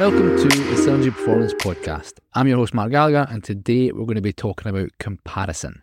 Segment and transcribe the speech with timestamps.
[0.00, 2.20] Welcome to the Synergy Performance Podcast.
[2.32, 5.82] I'm your host, Mark Gallagher, and today we're going to be talking about comparison.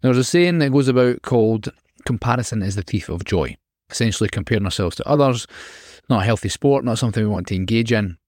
[0.00, 1.72] Now, there's a saying that goes about called
[2.04, 3.56] comparison is the thief of joy.
[3.90, 5.48] Essentially, comparing ourselves to others,
[6.08, 8.18] not a healthy sport, not something we want to engage in.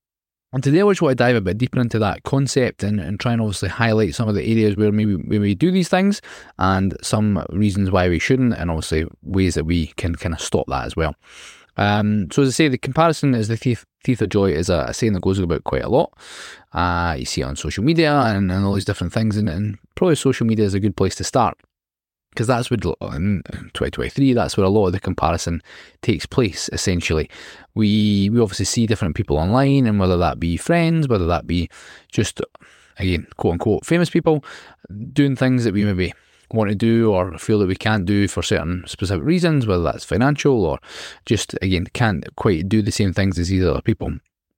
[0.53, 3.21] And today, I just want to dive a bit deeper into that concept and, and
[3.21, 6.21] try and obviously highlight some of the areas where maybe we may do these things
[6.59, 10.67] and some reasons why we shouldn't, and obviously ways that we can kind of stop
[10.67, 11.15] that as well.
[11.77, 14.87] Um, so as I say, the comparison is the thief, thief of joy is a,
[14.89, 16.13] a saying that goes about quite a lot.
[16.73, 19.79] Uh, you see it on social media and, and all these different things, and, and
[19.95, 21.59] probably social media is a good place to start
[22.37, 22.79] because that's where
[23.15, 25.63] in 2023 that's where a lot of the comparison
[26.03, 27.31] takes place essentially
[27.75, 31.67] we we obviously see different people online and whether that be friends whether that be
[32.13, 32.43] just
[32.99, 34.45] again quote unquote famous people
[35.15, 36.13] doing things that we maybe
[36.53, 40.05] want to do or feel that we can't do for certain specific reasons, whether that's
[40.05, 40.79] financial or
[41.25, 44.13] just, again, can't quite do the same things as these other people.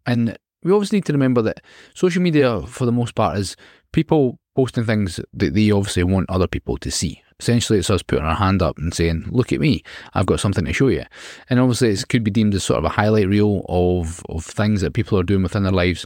[0.06, 1.61] And we always need to remember that
[1.95, 3.56] social media, for the most part, is
[3.92, 7.22] people posting things that they obviously want other people to see.
[7.41, 10.64] Essentially, it's us putting our hand up and saying, Look at me, I've got something
[10.64, 11.05] to show you.
[11.48, 14.80] And obviously, it could be deemed as sort of a highlight reel of, of things
[14.80, 16.05] that people are doing within their lives.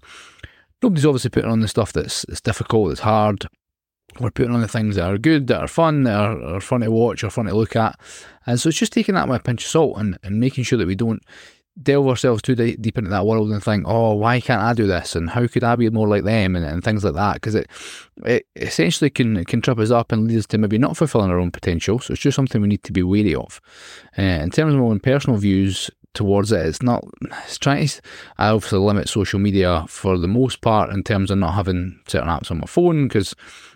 [0.82, 3.46] Nobody's obviously putting on the stuff that's, that's difficult, that's hard,
[4.20, 6.80] we're putting on the things that are good, that are fun, that are, are fun
[6.80, 7.98] to watch or fun to look at.
[8.46, 10.78] And so it's just taking that with a pinch of salt and, and making sure
[10.78, 11.22] that we don't
[11.82, 15.16] delve ourselves too deep into that world and think, oh, why can't I do this?
[15.16, 16.54] And how could I be more like them?
[16.54, 17.34] And, and things like that.
[17.34, 17.70] Because it,
[18.24, 21.38] it essentially can, can trip us up and lead us to maybe not fulfilling our
[21.38, 21.98] own potential.
[21.98, 23.60] So it's just something we need to be wary of.
[24.18, 26.66] Uh, in terms of my own personal views, towards it.
[26.66, 27.04] It's not.
[27.44, 28.00] It's trying to.
[28.38, 32.28] I obviously limit social media for the most part in terms of not having certain
[32.28, 33.34] apps on my phone because,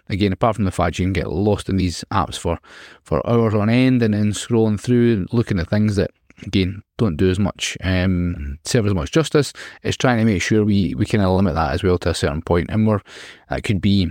[0.09, 2.59] again, apart from the fact you can get lost in these apps for
[3.03, 6.11] for hours on end and then scrolling through, and looking at things that
[6.43, 9.53] again don't do as much um, serve as much justice.
[9.83, 12.15] It's trying to make sure we we kind of limit that as well to a
[12.15, 13.01] certain point, and we're
[13.49, 14.11] that could be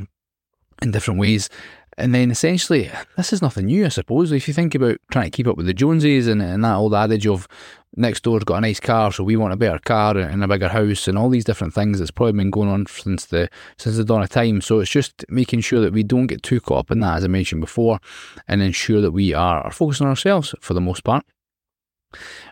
[0.81, 1.49] in different ways.
[1.97, 4.33] And then essentially, this is nothing new, I suppose.
[4.33, 6.93] If you think about trying to keep up with the Joneses and, and that old
[6.93, 7.47] adage of
[7.95, 10.69] next door's got a nice car, so we want a better car and a bigger
[10.69, 14.03] house and all these different things, it's probably been going on since the since the
[14.03, 14.61] dawn of time.
[14.61, 17.23] So it's just making sure that we don't get too caught up in that, as
[17.23, 17.99] I mentioned before,
[18.47, 21.25] and ensure that we are, are focused on ourselves for the most part.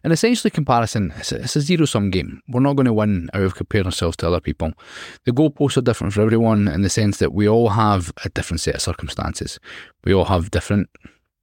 [0.03, 2.41] And essentially, comparison, it's a, a zero sum game.
[2.47, 4.73] We're not going to win out of comparing ourselves to other people.
[5.25, 8.61] The goalposts are different for everyone in the sense that we all have a different
[8.61, 9.59] set of circumstances.
[10.03, 10.89] We all have different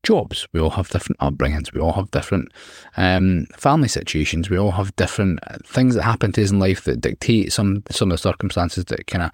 [0.02, 0.46] jobs.
[0.52, 1.72] We all have different upbringings.
[1.72, 2.52] We all have different
[2.96, 4.50] um, family situations.
[4.50, 8.10] We all have different things that happen to us in life that dictate some some
[8.10, 9.30] of the circumstances that kind of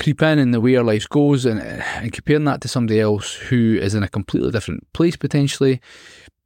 [0.00, 1.44] creep in in the way our life goes.
[1.44, 5.16] And, uh, and comparing that to somebody else who is in a completely different place
[5.16, 5.80] potentially,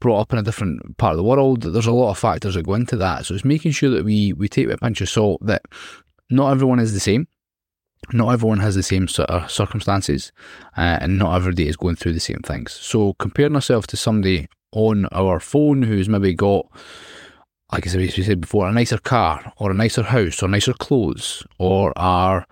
[0.01, 1.63] brought up in a different part of the world.
[1.63, 3.27] There's a lot of factors that go into that.
[3.27, 5.63] So it's making sure that we we take a pinch of salt that
[6.31, 7.27] not everyone is the same.
[8.13, 10.33] Not everyone has the same sort of circumstances,
[10.77, 12.73] uh, and not everybody is going through the same things.
[12.73, 16.67] So comparing ourselves to somebody on our phone who's maybe got,
[17.73, 21.93] like I said before, a nicer car or a nicer house or nicer clothes or
[21.97, 22.47] are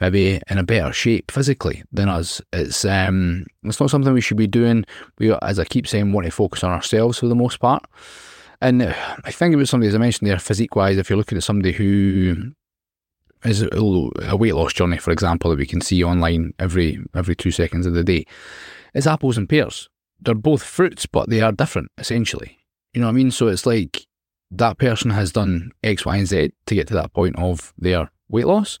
[0.00, 2.40] maybe in a better shape physically than us.
[2.52, 4.84] It's um, it's not something we should be doing.
[5.18, 7.84] We, as I keep saying, want to focus on ourselves for the most part.
[8.60, 11.44] And I think about somebody, as I mentioned there, physique wise, if you're looking at
[11.44, 12.52] somebody who
[13.44, 17.36] is oh, a weight loss journey, for example, that we can see online every every
[17.36, 18.24] two seconds of the day,
[18.94, 19.88] it's apples and pears.
[20.20, 22.58] They're both fruits, but they are different essentially.
[22.92, 23.30] You know what I mean?
[23.30, 24.06] So it's like
[24.50, 28.10] that person has done X, Y, and Z to get to that point of their
[28.28, 28.78] weight loss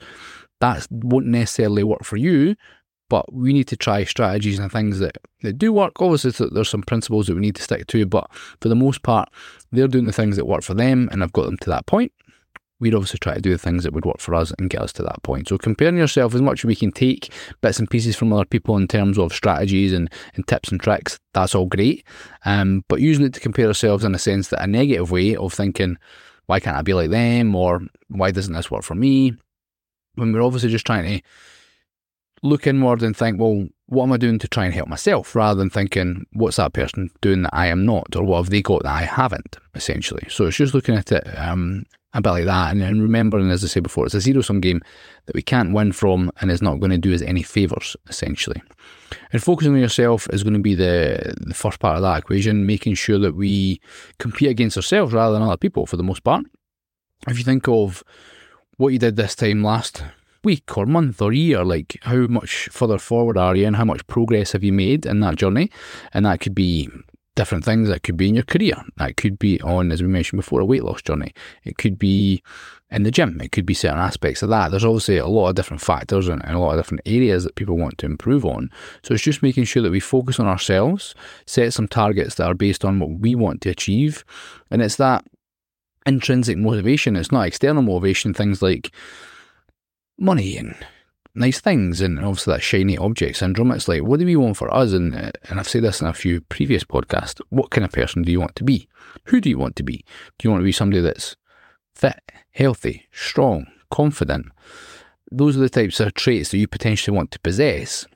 [0.60, 2.56] that won't necessarily work for you,
[3.10, 6.00] but we need to try strategies and things that, that do work.
[6.00, 9.28] Obviously, there's some principles that we need to stick to, but for the most part,
[9.72, 12.12] they're doing the things that work for them, and I've got them to that point.
[12.84, 14.92] We'd obviously try to do the things that would work for us and get us
[14.94, 15.48] to that point.
[15.48, 18.76] So, comparing yourself as much as we can take bits and pieces from other people
[18.76, 22.04] in terms of strategies and, and tips and tricks, that's all great.
[22.44, 25.52] Um, but using it to compare ourselves in a sense that a negative way of
[25.52, 25.96] thinking,
[26.46, 27.54] why can't I be like them?
[27.54, 29.34] Or why doesn't this work for me?
[30.14, 31.26] when we're obviously just trying to
[32.42, 35.58] look inward and think, well, what am I doing to try and help myself rather
[35.58, 38.82] than thinking, what's that person doing that I am not, or what have they got
[38.82, 40.26] that I haven't, essentially.
[40.28, 41.84] So it's just looking at it um,
[42.14, 44.60] a bit like that and, and remembering, as I said before, it's a zero sum
[44.60, 44.80] game
[45.26, 48.62] that we can't win from and is not going to do us any favours, essentially.
[49.32, 52.66] And focusing on yourself is going to be the, the first part of that equation,
[52.66, 53.80] making sure that we
[54.18, 56.44] compete against ourselves rather than other people for the most part.
[57.26, 58.04] If you think of
[58.76, 60.02] what you did this time last
[60.44, 64.06] week or month or year, like how much further forward are you and how much
[64.06, 65.70] progress have you made in that journey?
[66.12, 66.90] And that could be
[67.36, 67.88] different things.
[67.88, 68.74] That could be in your career.
[68.96, 71.32] That could be oh, on, as we mentioned before, a weight loss journey.
[71.64, 72.42] It could be
[72.90, 73.40] in the gym.
[73.40, 74.70] It could be certain aspects of that.
[74.70, 77.56] There's obviously a lot of different factors and, and, a lot of different areas that
[77.56, 78.70] people want to improve on.
[79.02, 81.14] So it's just making sure that we focus on ourselves,
[81.46, 84.24] set some targets that are based on what we want to achieve.
[84.70, 85.24] And it's that
[86.06, 87.16] intrinsic motivation.
[87.16, 88.92] It's not external motivation, things like
[90.18, 90.76] money and
[91.34, 93.72] nice things and obviously that shiny object syndrome.
[93.72, 94.92] It's like, what do we want for us?
[94.92, 97.40] And, and I've said this in a few previous podcasts.
[97.50, 98.88] What kind of person do you want to be?
[99.26, 100.04] Who do you want to be?
[100.38, 101.36] Do you want to be somebody that's
[101.94, 102.20] fit,
[102.52, 104.46] healthy, strong, confident?
[105.30, 108.06] Those are the types of traits that you potentially want to possess.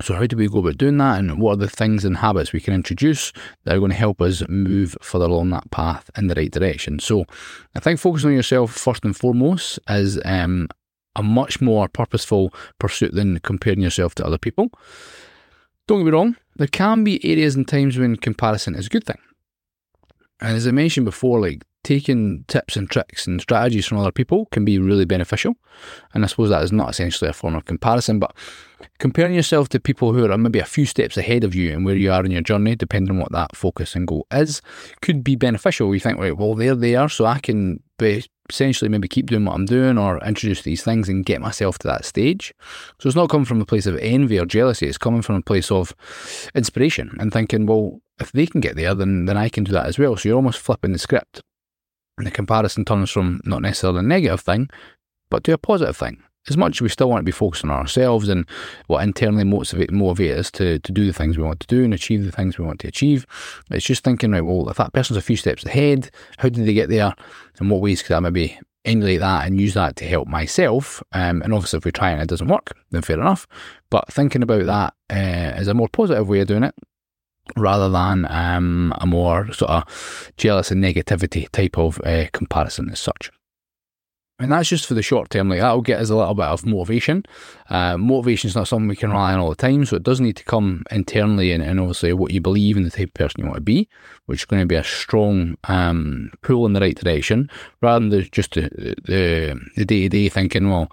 [0.00, 1.18] So, how do we go about doing that?
[1.18, 3.32] And what are the things and habits we can introduce
[3.64, 7.00] that are going to help us move further along that path in the right direction?
[7.00, 7.24] So,
[7.74, 10.68] I think focusing on yourself first and foremost is um,
[11.18, 14.70] a much more purposeful pursuit than comparing yourself to other people.
[15.86, 19.04] Don't get me wrong, there can be areas and times when comparison is a good
[19.04, 19.18] thing.
[20.40, 24.46] And as I mentioned before, like taking tips and tricks and strategies from other people
[24.46, 25.54] can be really beneficial.
[26.12, 28.36] And I suppose that is not essentially a form of comparison, but
[28.98, 31.96] comparing yourself to people who are maybe a few steps ahead of you and where
[31.96, 34.60] you are in your journey, depending on what that focus and goal is,
[35.00, 35.92] could be beneficial.
[35.94, 39.54] You think, right, well, they're there, so I can be essentially maybe keep doing what
[39.54, 42.54] I'm doing or introduce these things and get myself to that stage.
[43.00, 45.42] So it's not coming from a place of envy or jealousy, it's coming from a
[45.42, 45.94] place of
[46.54, 49.86] inspiration and thinking, well, if they can get there, then, then I can do that
[49.86, 50.16] as well.
[50.16, 51.42] So you're almost flipping the script.
[52.16, 54.68] And the comparison turns from not necessarily a negative thing,
[55.30, 56.22] but to a positive thing.
[56.48, 58.46] As much as we still want to be focused on ourselves and
[58.86, 61.94] what internally motivate, motivate us to, to do the things we want to do and
[61.94, 63.26] achieve the things we want to achieve,
[63.70, 66.74] it's just thinking, right, well, if that person's a few steps ahead, how did they
[66.74, 67.14] get there?
[67.60, 71.02] and what ways could I maybe emulate that and use that to help myself?
[71.12, 73.46] Um, and obviously, if we try and it doesn't work, then fair enough.
[73.90, 76.74] But thinking about that uh, as a more positive way of doing it,
[77.56, 83.00] rather than um, a more sort of jealous and negativity type of uh, comparison as
[83.00, 83.30] such.
[84.40, 85.48] And that's just for the short term.
[85.48, 87.24] Like that'll get us a little bit of motivation.
[87.70, 90.20] Uh, motivation is not something we can rely on all the time, so it does
[90.20, 93.40] need to come internally and, and obviously what you believe in the type of person
[93.40, 93.88] you want to be,
[94.26, 97.50] which is going to be a strong um, pull in the right direction,
[97.82, 98.94] rather than just the
[99.74, 100.90] the day to day thinking, well,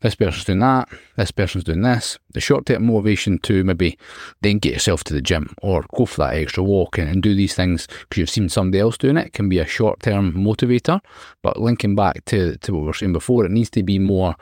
[0.00, 2.18] this person's doing that, this person's doing this.
[2.30, 3.98] The short term motivation to maybe
[4.40, 7.34] then get yourself to the gym or go for that extra walk and, and do
[7.34, 11.00] these things because you've seen somebody else doing it can be a short term motivator.
[11.42, 14.36] But linking back to to we were saying before, it needs to be more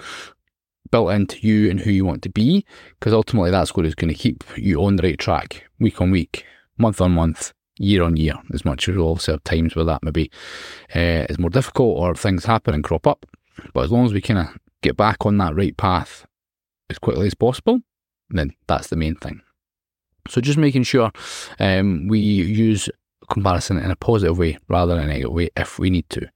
[0.91, 2.65] built into you and who you want to be,
[2.99, 6.11] because ultimately that's what is going to keep you on the right track week on
[6.11, 6.45] week,
[6.77, 8.35] month on month, year on year.
[8.53, 10.31] As much as we'll also have times where that maybe
[10.95, 13.27] uh, is more difficult or things happen and crop up,
[13.73, 14.49] but as long as we kind of
[14.83, 16.27] get back on that right path
[16.91, 17.81] as quickly as possible,
[18.31, 19.41] then that's the main thing.
[20.29, 21.11] So just making sure
[21.59, 22.89] um, we use
[23.33, 26.29] comparison in a positive way rather than a negative way if we need to.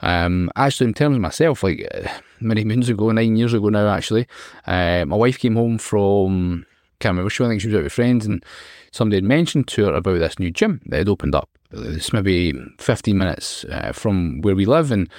[0.00, 2.08] Um, actually, in terms of myself, like uh,
[2.40, 4.26] many moons ago, nine years ago now, actually,
[4.66, 6.66] uh, my wife came home from
[6.98, 7.48] can't remember one.
[7.48, 8.44] I think she was out with friends, and
[8.90, 11.50] somebody had mentioned to her about this new gym that had opened up.
[11.70, 15.10] It's maybe 15 minutes uh, from where we live, and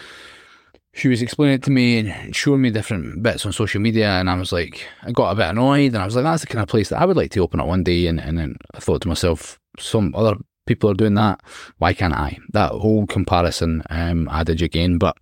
[0.93, 4.29] she was explaining it to me and showing me different bits on social media, and
[4.29, 6.63] I was like, I got a bit annoyed, and I was like, that's the kind
[6.63, 8.07] of place that I would like to open up one day.
[8.07, 10.35] And, and then I thought to myself, some other
[10.67, 11.41] people are doing that.
[11.77, 12.37] Why can't I?
[12.49, 15.17] That whole comparison um, adage again, but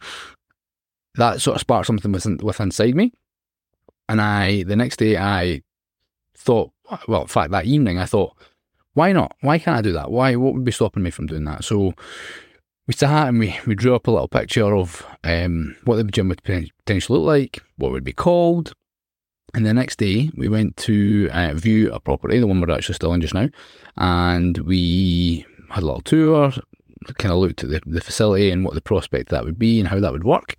[1.16, 3.14] that sort of sparked something within, within inside me.
[4.10, 5.62] And I, the next day, I
[6.38, 6.72] thought,
[7.08, 8.36] well, in fact, that evening, I thought,
[8.94, 9.36] why not?
[9.42, 10.12] Why can't I do that?
[10.12, 10.36] Why?
[10.36, 11.64] What would be stopping me from doing that?
[11.64, 11.94] So
[12.88, 16.30] we sat and we, we drew up a little picture of um, what the gym
[16.30, 18.74] would potentially look like, what it would be called,
[19.56, 22.96] and the next day, we went to uh, view a property, the one we're actually
[22.96, 23.48] still in just now,
[23.96, 26.52] and we had a little tour,
[27.18, 29.88] kind of looked at the, the facility and what the prospect that would be and
[29.88, 30.56] how that would work.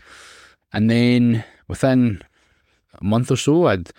[0.73, 2.23] And then within
[2.95, 3.91] a month or so, I'd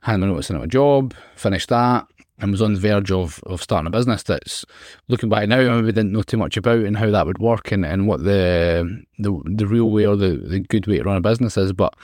[0.00, 2.06] had my notice in a job, finished that,
[2.40, 4.64] and was on the verge of, of starting a business that's
[5.08, 7.72] looking back now, I maybe didn't know too much about and how that would work
[7.72, 11.16] and, and what the, the the real way or the, the good way to run
[11.16, 11.72] a business is.
[11.72, 11.94] But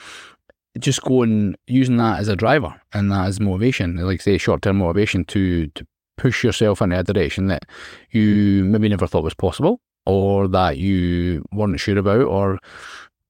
[0.79, 4.77] just going using that as a driver and that as motivation, like say short term
[4.77, 5.85] motivation to to
[6.17, 7.65] push yourself in a direction that
[8.11, 8.71] you hmm.
[8.71, 12.59] maybe never thought was possible or that you weren't sure about or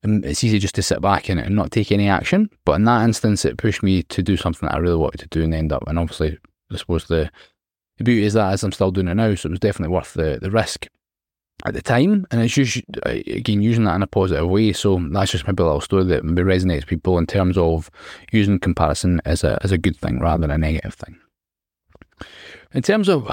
[0.03, 2.49] um, it's easy just to sit back and, and not take any action.
[2.63, 5.27] But in that instance it pushed me to do something that I really wanted to
[5.27, 6.37] do and end up and obviously
[6.71, 7.31] I suppose the
[7.97, 10.13] the beauty is that as I'm still doing it now, so it was definitely worth
[10.13, 10.87] the, the risk
[11.63, 14.73] at the time, and it's just again using that in a positive way.
[14.73, 17.89] So that's just maybe a little story that maybe resonates with people in terms of
[18.31, 21.17] using comparison as a as a good thing rather than a negative thing.
[22.73, 23.27] In terms of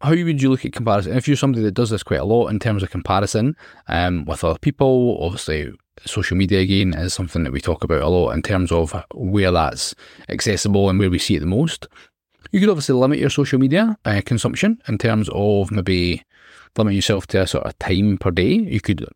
[0.00, 1.16] how would you look at comparison?
[1.16, 3.56] If you're somebody that does this quite a lot in terms of comparison
[3.88, 5.72] um, with other people, obviously
[6.04, 9.50] social media again is something that we talk about a lot in terms of where
[9.50, 9.94] that's
[10.28, 11.88] accessible and where we see it the most.
[12.52, 16.24] You could obviously limit your social media uh, consumption in terms of maybe
[16.76, 18.54] limit yourself to a sort of time per day.
[18.54, 19.06] You could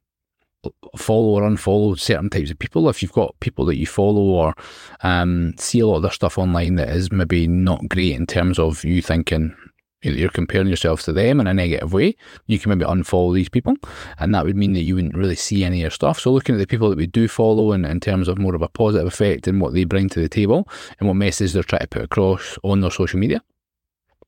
[0.96, 2.88] follow or unfollow certain types of people.
[2.88, 4.54] If you've got people that you follow or
[5.02, 8.58] um, see a lot of their stuff online that is maybe not great in terms
[8.58, 9.54] of you thinking
[10.02, 12.16] you're comparing yourself to them in a negative way,
[12.46, 13.76] you can maybe unfollow these people.
[14.18, 16.18] And that would mean that you wouldn't really see any of their stuff.
[16.18, 18.62] So looking at the people that we do follow in, in terms of more of
[18.62, 20.68] a positive effect and what they bring to the table
[20.98, 23.42] and what message they're trying to put across on their social media.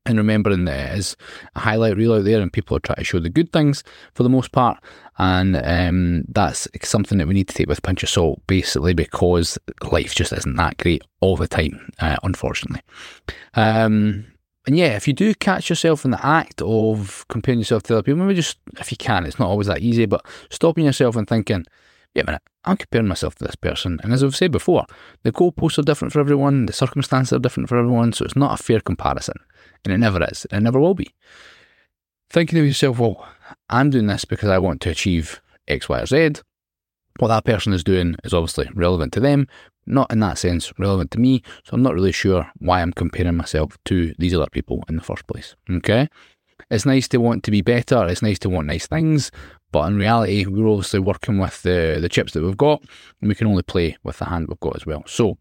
[0.07, 1.17] And remembering that is
[1.55, 3.83] a highlight reel out there and people are trying to show the good things
[4.15, 4.83] for the most part.
[5.17, 8.93] And um, that's something that we need to take with a pinch of salt, basically,
[8.93, 9.59] because
[9.91, 12.83] life just isn't that great all the time, uh, unfortunately.
[13.55, 14.27] Um,
[14.67, 18.03] and yeah, if you do catch yourself in the act of comparing yourself to other
[18.03, 21.29] people, maybe just, if you can, it's not always that easy, but stopping yourself and
[21.29, 21.65] thinking,
[22.15, 24.01] yeah, a minute, I'm comparing myself to this person.
[24.03, 24.87] And as I've said before,
[25.23, 28.59] the goalposts are different for everyone, the circumstances are different for everyone, so it's not
[28.59, 29.37] a fair comparison.
[29.85, 31.15] And it never is, and it never will be.
[32.31, 33.29] Thinking of yourself, well,
[33.69, 36.31] I'm doing this because I want to achieve X, Y, or Z.
[37.19, 39.47] What that person is doing is obviously relevant to them,
[39.87, 41.43] not in that sense relevant to me.
[41.65, 45.03] So I'm not really sure why I'm comparing myself to these other people in the
[45.03, 45.55] first place.
[45.71, 46.09] Okay.
[46.71, 48.07] It's nice to want to be better.
[48.07, 49.31] It's nice to want nice things.
[49.71, 52.83] But in reality, we're obviously working with the, the chips that we've got,
[53.21, 55.03] and we can only play with the hand we've got as well.
[55.07, 55.37] So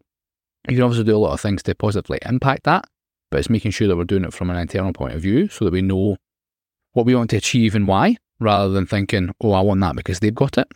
[0.68, 2.86] you can obviously do a lot of things to positively impact that,
[3.34, 5.64] but it's making sure that we're doing it from an internal point of view so
[5.64, 6.16] that we know
[6.92, 10.20] what we want to achieve and why, rather than thinking, oh, I want that because
[10.20, 10.68] they've got it.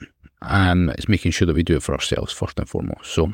[0.42, 3.12] Um, it's making sure that we do it for ourselves first and foremost.
[3.12, 3.32] So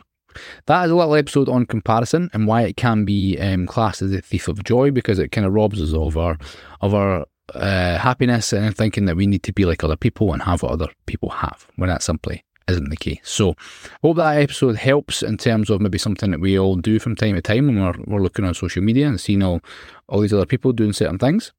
[0.66, 4.12] that is a little episode on comparison and why it can be um, classed as
[4.12, 6.36] a thief of joy because it kind of robs us of our
[6.82, 10.42] of our uh, happiness and thinking that we need to be like other people and
[10.42, 13.20] have what other people have when that simply isn't the case.
[13.22, 13.54] So,
[14.02, 17.34] hope that episode helps in terms of maybe something that we all do from time
[17.34, 19.60] to time when we're, we're looking on social media and seeing all,
[20.08, 21.52] all these other people doing certain things.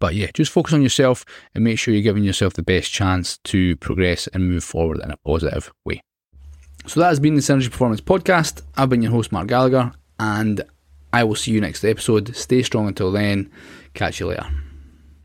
[0.00, 3.38] But yeah, just focus on yourself and make sure you're giving yourself the best chance
[3.44, 6.02] to progress and move forward in a positive way.
[6.86, 8.62] So that has been the Synergy Performance Podcast.
[8.76, 10.62] I've been your host, Mark Gallagher, and
[11.12, 12.34] I will see you next episode.
[12.36, 13.50] Stay strong until then.
[13.94, 14.46] Catch you later.